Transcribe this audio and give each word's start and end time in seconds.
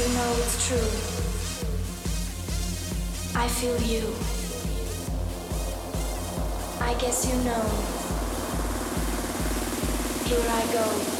You 0.00 0.08
know 0.14 0.34
it's 0.38 0.66
true. 0.66 0.90
I 3.38 3.46
feel 3.48 3.78
you. 3.82 4.08
I 6.80 6.94
guess 6.94 7.26
you 7.28 7.36
know. 7.44 7.64
Here 10.24 10.46
I 10.48 10.72
go. 10.72 11.19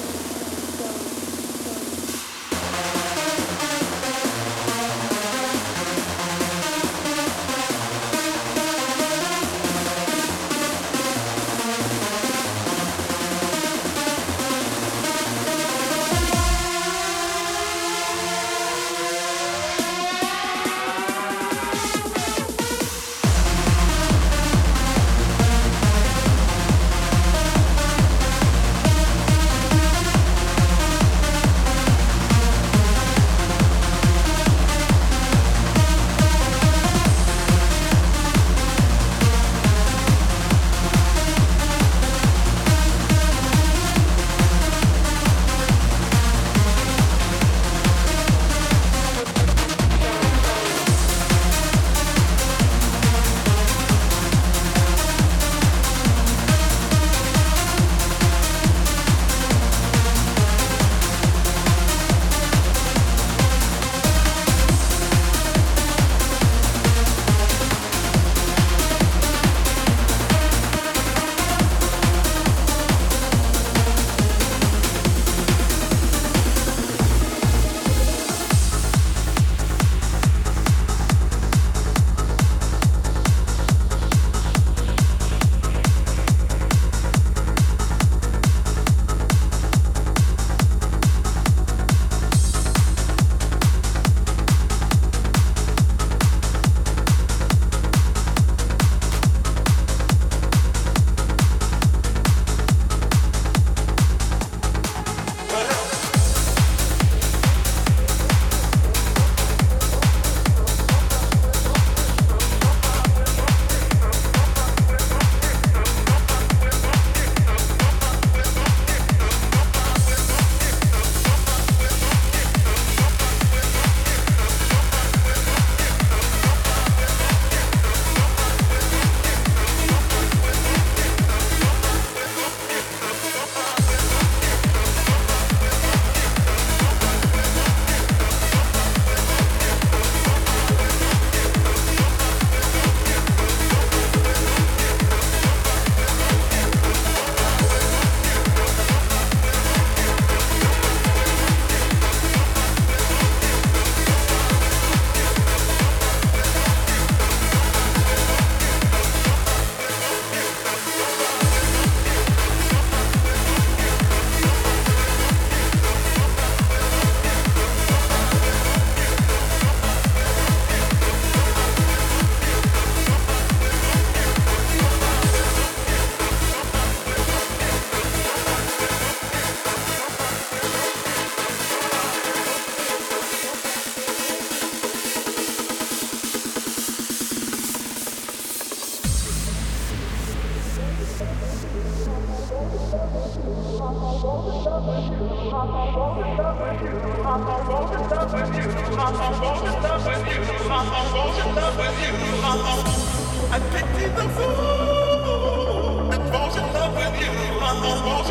falls 207.99 208.31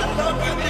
in 0.00 0.16
love 0.16 0.36
with 0.36 0.64
you. 0.64 0.69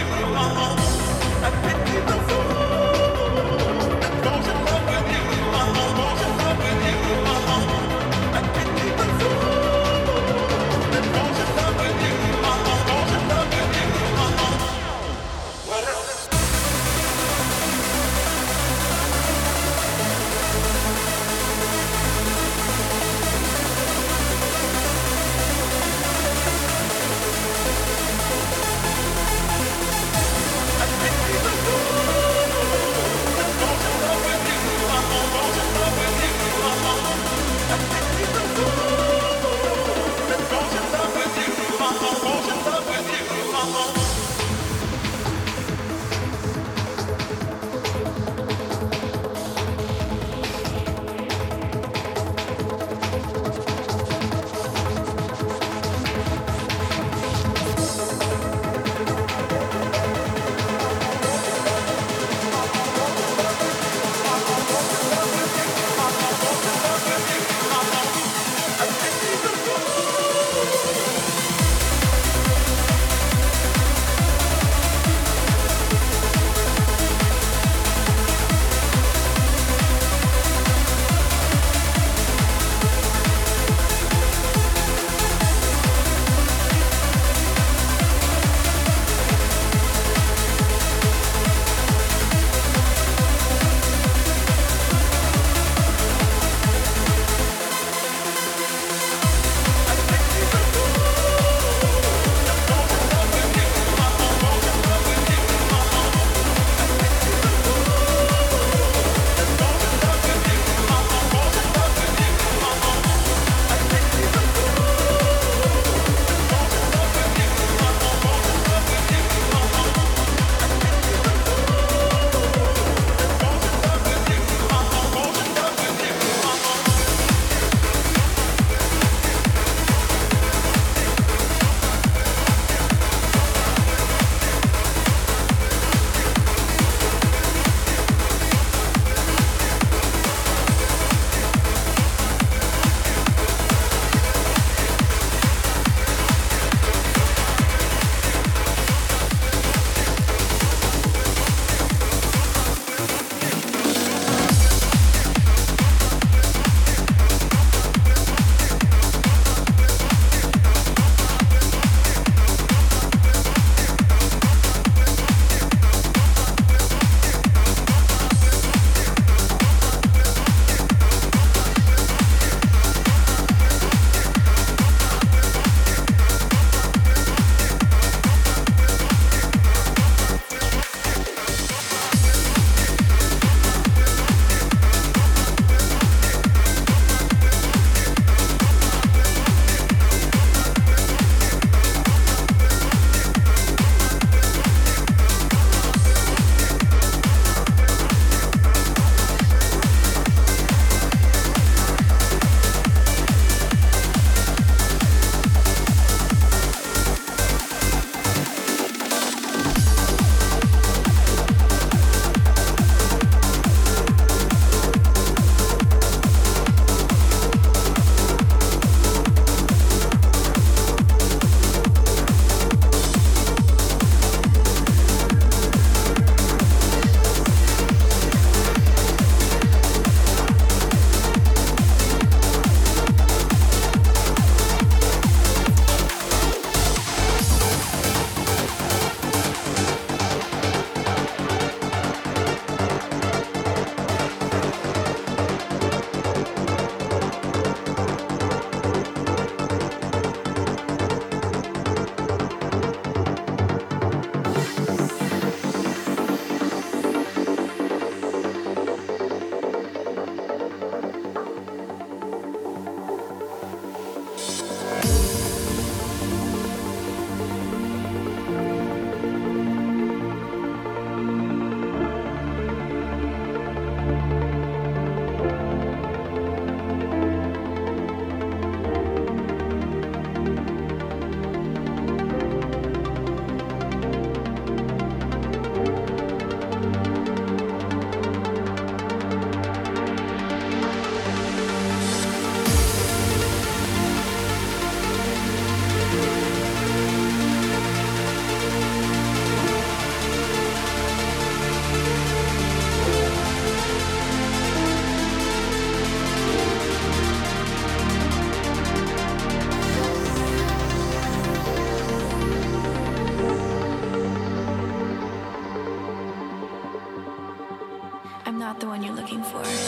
One 319.01 319.07
you're 319.07 319.17
looking 319.17 319.43
for. 319.43 319.80